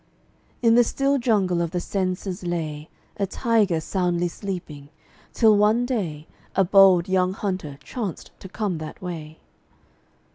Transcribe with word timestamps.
In 0.63 0.73
the 0.73 0.83
still 0.83 1.19
jungle 1.19 1.61
of 1.61 1.69
the 1.69 1.79
senses 1.79 2.41
lay 2.43 2.89
A 3.17 3.27
tiger 3.27 3.79
soundly 3.79 4.29
sleeping, 4.29 4.89
till 5.31 5.55
one 5.55 5.85
day 5.85 6.25
A 6.55 6.63
bold 6.63 7.07
young 7.07 7.33
hunter 7.33 7.77
chanced 7.83 8.31
to 8.39 8.49
come 8.49 8.79
that 8.79 8.99
way. 8.99 9.37